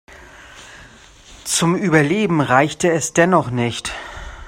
Zum 1.43 1.75
Überleben 1.75 2.41
reichte 2.41 2.89
es 2.91 3.13
dennoch 3.13 3.51
nicht. 3.51 3.91